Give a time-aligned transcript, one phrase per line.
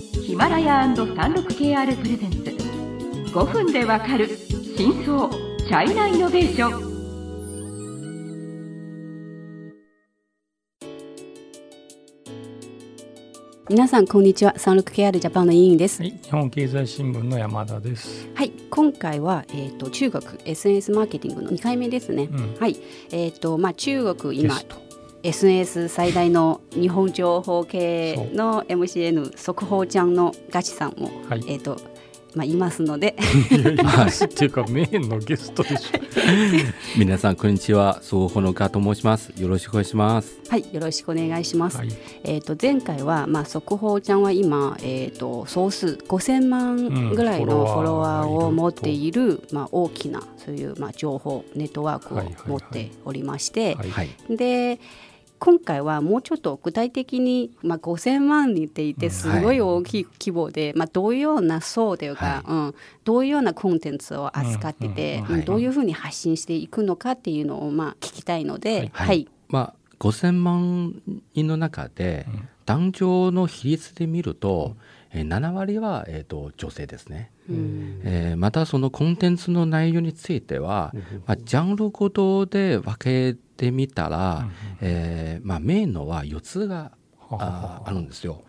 [0.00, 2.38] ヒマラヤ &36KR プレゼンツ。
[3.34, 4.28] 5分でわかる
[4.76, 6.90] 真相チャイナイノベーション。
[13.68, 14.54] 皆さんこんにちは。
[14.56, 18.26] 三六 KR ジャパンの委員です、はい、日本経済新聞の山田です。
[18.34, 22.56] はい今回はえっ、と中国 SNS マーケティングの2回目ですね、うん。
[22.58, 22.76] はい。
[23.12, 24.89] えっ、とまあ中国今ゲスト
[25.22, 31.76] SNS 最大の日本情報系の MCN 速報ちゃんのガチさんも、はいえっ、と
[32.34, 33.16] まあいますので
[33.50, 35.98] いますっていうかメインのゲストでしょ。
[36.96, 39.32] 皆さんこんにちは、総合のガと申します。
[39.36, 40.38] よろしくお願いします。
[40.48, 41.88] はいよろしくお願いします、はい。
[42.24, 53.90] えー、と前回は、まあ、速報ちゃんは今、えー、と総数5000万ぐらいのうんフォロワーを持っフォロワーがいるとている、まあ、大きなそういう、まあ、情報ネットワークを持っておりまして、はい。
[53.90, 54.36] はい。
[54.36, 54.78] で
[55.40, 62.74] 今回はもうちょっと具体的に、まあ、5000万人っていてすごい大きい規模で、まあ、どういうような層というか、うん、
[63.04, 69.06] どういうようなコンテンツを扱ってて、うんうんうんどういうふうに発信していくのかっていうのを、まあ、聞きたいので、はい。
[69.08, 69.28] はい。
[69.48, 71.02] まあ、5000万
[71.34, 72.26] 人の中で、
[72.66, 74.76] 男女の比率で見ると、
[75.12, 77.32] えー7割は、えー、と女性ですね。
[77.48, 78.00] うん。
[78.04, 80.92] えーまたそのコンテンツの内容については、
[81.26, 82.94] まあ、ジャンルごとで分
[83.34, 84.48] けてみたら、
[84.80, 86.92] えーまあ、メインのは4つが
[87.32, 88.42] ああるんですよ。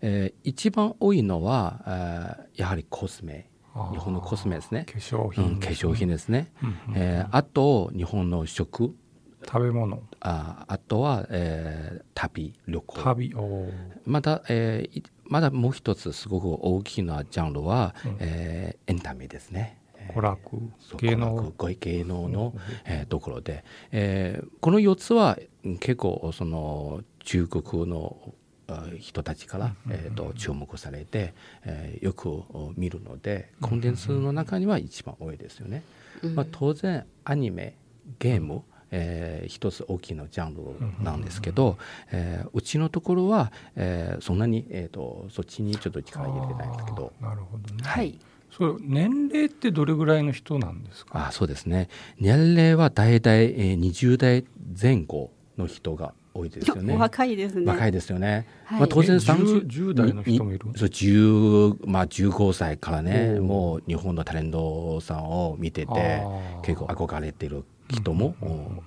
[0.00, 3.48] えー一番多いのは、えーやはりコスメ。
[3.92, 4.86] 日本のコスメですね。
[4.88, 8.94] 化粧うん、品、化粧品ですね、うんうんえーあと日本の食。
[9.46, 13.68] 食べ物、ああとは、えー旅旅行。
[14.06, 18.16] また、えーいまだもう一つすごく大きなジャンルは、うん。
[18.20, 19.78] えーエンタメですね。
[20.14, 20.40] 娯楽
[20.80, 28.34] そう、芸娯楽能、ご芸能の、えーところで、えーこの4つはうん結構その中国の
[28.66, 35.82] あ人たちから、えー、と注目されて、えーよくお見るのでコンテンツの中には一番多いですよね。
[36.34, 37.74] まあ、当然アニメ
[38.18, 38.62] ゲーム、
[38.96, 40.62] えー一つ大きなジャンル
[41.04, 41.76] なんですけど、
[42.12, 47.82] えーうちのところは、えーそんなに、えー、とそっちにちょっと力入れてないんですけどなるほどね。
[47.82, 48.18] はい
[48.50, 51.26] それ年齢ってどれぐらいの人なんですか？
[51.28, 51.88] あそうですね
[52.20, 54.44] 年齢は大体、えー、20代
[54.80, 56.98] 前後の人が多いですよねお。
[56.98, 57.64] 若いですね。
[57.66, 58.46] 若いですよね。
[58.64, 60.68] はいまあ、当然え30 10 10代の人もいる？
[60.68, 66.22] にそう10まあ、15歳からねもう日本のタレントさんを見てて
[66.62, 68.34] 結構憧れてる人も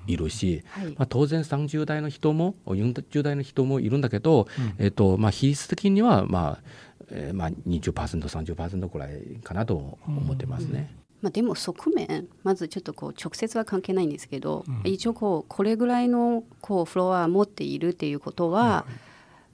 [0.08, 0.86] いるし、はい。
[0.88, 4.48] まあ、当然30代の人も40代の人もいるんだけど、
[4.78, 4.84] うん。
[4.84, 6.64] えっとまあ、比率的には、まあ
[7.10, 10.96] えーまあ、20%30% くらいかなと思ってますね。
[11.22, 14.82] まあ、でも側面まずちょっとこう直接は関係ないんですけど、うん。
[14.84, 18.86] 一応こうこれぐらいのこうフロアを持っているっていうことは、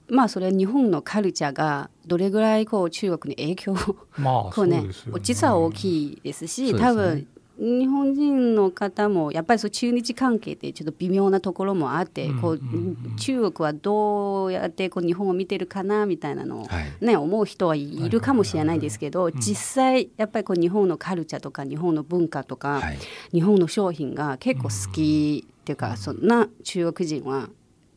[0.08, 3.76] まあそれは日本のカルチャーがどれぐらいこう中国に影響を
[4.18, 4.84] まあこうね。
[5.22, 6.90] 実は大きいですしそうですね。
[6.90, 12.86] 多分日本人の方もやっぱりそう中日関係ってちょっと微妙なところもあって、こううんうん。
[12.88, 17.04] うん中国はどうやってこう日本を見てるかなみたいなのを、はい。
[17.04, 22.98] ね、思う人はいるかもしれないですけど実際やっぱりこう日本のカルチャーとか日本の文化とか、はい。
[23.32, 27.48] 日本の商品が結構好きっていうか、そんな中国人は、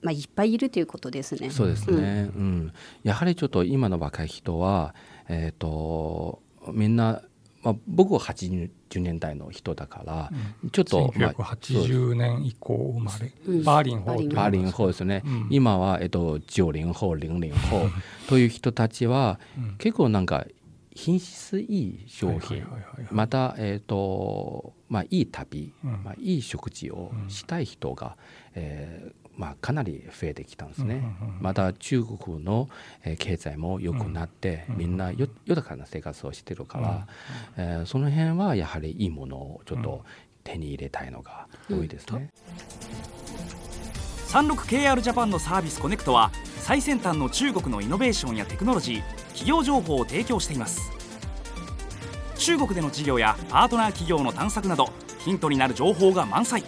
[0.02, 1.50] まあ、いっぱいいるということですね。
[1.50, 2.72] そうですね、うん。
[3.04, 4.96] やはりちょっと今の若い人は、
[5.28, 6.42] えー、と
[6.72, 7.22] みんな、
[7.64, 10.32] まあ、僕は80年代の人だから、
[10.72, 13.64] ちょっと、まあそう1980年以降生まれ、うん。
[13.64, 15.48] バーリン法バーリン法ですね、うん。
[15.50, 17.90] 今は、えっと、90法00法
[18.28, 19.76] という人たちは、うん。
[19.78, 20.46] 結構なんか
[20.94, 22.66] 品質いい商品、
[23.12, 26.04] また、えっとまあ、いい旅、うん。
[26.04, 28.18] まあ、いい食事をしたい人が、
[28.56, 31.04] えーまあ、かなり増えてきたんですね。
[31.40, 32.68] また中国の、
[33.04, 37.08] えー経済も良くなって、みんなよ豊かな生活をしてるから、
[37.58, 40.04] えーその辺はやはりいいものをちょっと
[40.44, 42.30] 手に入れたいのが多いですね。
[44.30, 50.92] 36KR ジャパンのサービスコネクトは最先端の中国のイノベーションやテクノロジー企業情報を提供しています。
[52.38, 54.90] 中国での事業やパートナー企業の探索など
[55.20, 56.64] ヒントになる情報が満載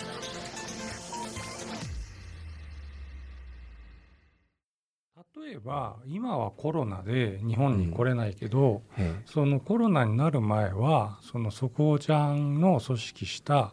[5.69, 13.71] ば今はコロナで日本に来れないけど、えそのコロナになる前はその速報ちゃんの組織した、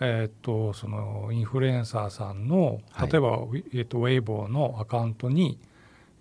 [0.00, 3.12] えーっとそのインフルエンサーさんのはい。
[3.12, 5.58] 例えば、ウィえーっとウェイボーのアカウントに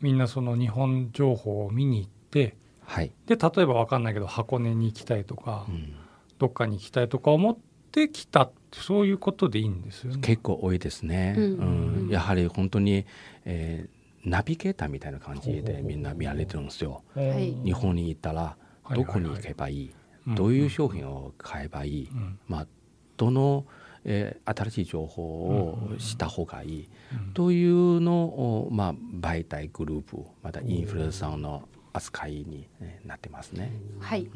[0.01, 5.95] みんなその日本情報を見に行ってはい、で例えば分かんないけど箱根に行きたいとか、うん。
[6.37, 7.57] どっかに行きたいとか思っ
[7.91, 10.19] てきたってそういうことでいいんですよね。
[10.21, 11.43] 結構多いですね、うん。
[12.03, 12.09] うん。
[12.09, 13.05] やはり本当に、
[13.45, 13.95] えー
[14.25, 17.03] ナビゲーターみたいな感じでみんな見られてるんですよ。
[17.13, 17.53] はい。
[17.63, 19.95] 日本に行ったらはいどこに行けばいい、
[20.27, 20.35] うん。
[20.35, 22.39] どういう商品を買えばいい、うん。
[22.47, 22.67] まあ、
[23.17, 23.65] どの、
[24.03, 26.89] えー新しい情報をした方がいい、
[27.33, 33.71] というのを、まあ、媒体グループまたインフルエンサーの扱いにえーなってますね。
[33.99, 34.27] はい、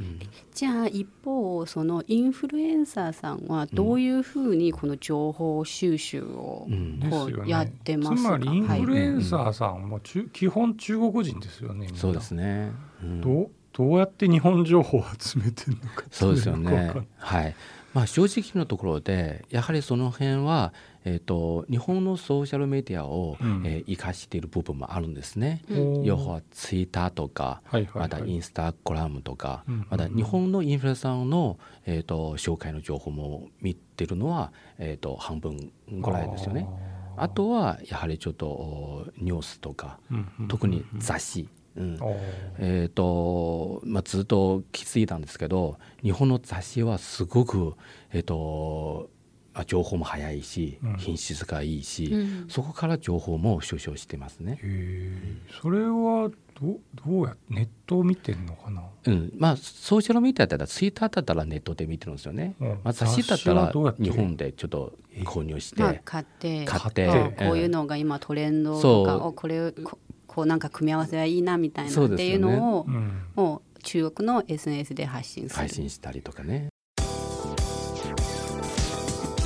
[0.54, 6.68] じゃあ一方そのインフルエンサーさんはどういうふうにこの情報収集を
[7.10, 11.90] こうやってますか、つまりインはいフルエンサーさんも中基本中国人ですよね。
[11.96, 12.72] そうですね、
[13.04, 13.22] うん。
[13.22, 16.72] どうどうやって日本情報を集めてるのかそうですよね。
[16.72, 17.08] ない。
[17.18, 17.56] はい。
[17.94, 20.74] まあ正直なところでやはりその辺は
[21.06, 25.62] えっ、と日本のソーシャルメディアを、うんえー生かしている部分もあるんですね。
[25.70, 36.68] うん要はツイッターとか、はいはいはいまたインスタグラムとか、うんまた日本のインフルエンサーのえっ、と紹介の情報も見てるのはえっ、と半分ぐらいですよね。
[37.18, 41.50] あとはやはりちょっとおニュースとか、うんうん特に雑誌。
[41.76, 41.98] うん。
[42.58, 47.76] えーとまあ、ずっと気づいたんですけど日本の雑誌はすごく、
[48.12, 49.10] えーと
[49.54, 50.98] まあ、情報も早いし、うん。
[50.98, 52.46] 品質がいいし、うん。
[52.50, 54.54] そこから情報も収集してますね。
[54.54, 54.58] へ。
[54.64, 55.18] え
[55.62, 56.30] それは
[56.62, 58.84] どうどうやネットを見てんのかな？
[59.06, 59.34] うん。
[59.38, 62.56] まあ、ソーシャルメディアだったらツイッターだったらネットで見てるんですよね。
[62.60, 62.68] うん。
[62.68, 64.94] まあ、雑誌だったら日本でちょっと
[65.24, 67.08] 購入して、まあ、買って買って。
[67.40, 69.28] こういうのが今トレンドとかそう。
[69.30, 69.74] おこれ
[70.30, 73.24] ここうなんか組み合わせはいいなみたいなっていうのをうん。
[73.36, 75.56] もう中国の SNS で発信する。
[75.56, 76.70] 配信したりとかね。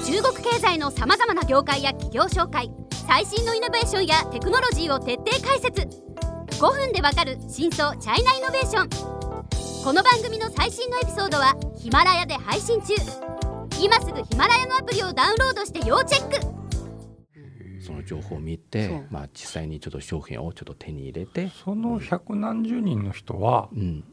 [0.06, 2.70] 中国経済のさまざまな業界や企業紹介
[3.08, 5.88] 最新のイノベーションやテクノロジーを徹底解説。
[6.60, 8.90] 5分でわかる真相チャイナイノベーション。
[9.84, 12.94] この番組の最新のエピソードはヒマラヤで配信中。
[13.82, 16.63] 今すぐヒマラヤのアプリをダウンロードして要チェック
[17.84, 24.04] その情報を見て、まあ、実際にちょっと商品をちょっと手に入れて、その百何十人の人はうん、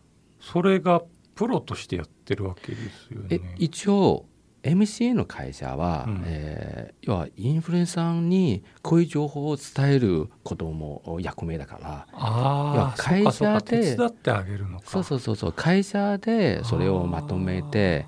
[0.40, 1.02] それが
[1.34, 2.78] プロとしてやってるわけで
[3.08, 3.54] すよえね。
[3.58, 4.26] 一応
[4.62, 6.22] MCA の会社は、うん。
[6.26, 14.84] えー要はインフルエンサーにこういう情報を伝えることも役目だからいあ会社で手伝ってあげるのか。
[14.86, 18.06] そうそうそうそう会社でそれをまとめて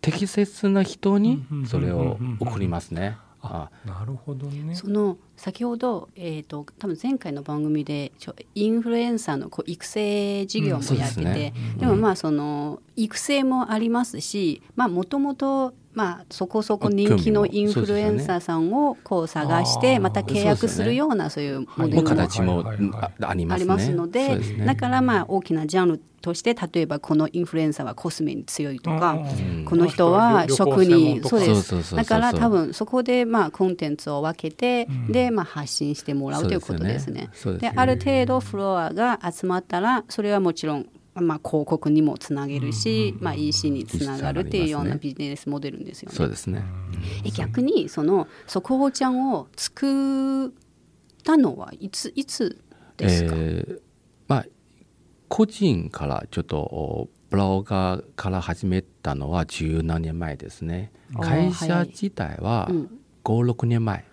[0.00, 3.18] 適切な人にそれを送りますね。
[3.42, 4.74] ああなるほどね。
[4.74, 11.54] その先ほど、えー、と多分前回の番組でちょインフルエンサーのこう育成事業もやってて、うんですね。
[11.78, 22.62] でもまあその育成もありますしまあもともとまあそこそこ人気のインフルエンサーさんをこう探してまた契約するようなそういうモデルも形も
[23.00, 23.74] あありまありすね。
[23.74, 29.64] ますのでだからまあ大きなジャンルとして例えばこのインフルエンサーはコスメに強いとか、うん。
[29.64, 31.96] この人は食にそうです。
[31.96, 37.30] だから多分そこでまあコンテンツを分けて、うんでまあ発信してもらうということですね。
[37.58, 46.16] である程度フロアが集まったらそれはもちろんまあ広告にもつなげるし、まあ EC につながるっていうようなビジネスモデルですよね。
[46.16, 46.64] そうですね。
[47.24, 50.50] え逆にその速報ちゃんを作っ
[51.22, 52.62] たのはいついつ
[52.96, 53.80] ですか、えー
[54.28, 54.46] まあ
[55.28, 60.92] 個人からちょっとおブロガーから始めたのは十何年前ですね。
[61.20, 64.04] 会社自体はうん5、6年前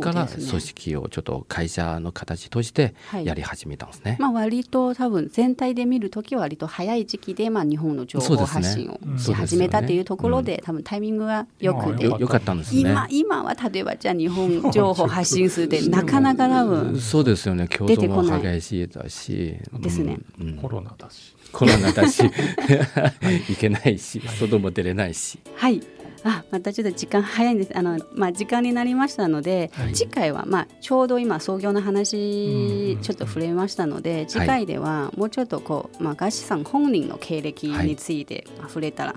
[0.00, 3.26] から組織をちょっと会社の形としてはい。
[3.26, 4.16] やり始めたんですね。
[4.20, 12.80] まあ、割と多分全体で見るときは割と早い時期で、まあ、日本の情報発信をうんし始めたというところで、多分タイミングがよくて、まあよよかったんですね。
[12.80, 17.66] 今今は例えばじゃあ日本情報発信するってなかなか多分そうですよね。
[17.68, 18.60] 競争も出てこない。
[18.60, 20.18] 激しいだし、ですね。
[20.40, 20.48] うん。
[20.48, 20.56] うん。
[20.56, 21.34] コロナだし。
[21.52, 22.22] コロナだし、
[23.50, 25.38] いけないし、外も出れないし。
[25.56, 25.80] はい
[26.24, 27.76] あまたちょっと時間早いんです。
[27.76, 29.94] あの、まあ、時間になりましたので、はい。
[29.94, 39.14] 次回は、まあ、ちょうど今創業の話うんちょっと触れましたので、次回ではもうちょっとこう、まあ、ガシさん本人の経歴についてまあ触れたら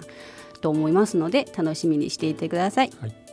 [0.62, 2.92] と思いますので楽しみにしていてください。
[3.00, 3.25] はい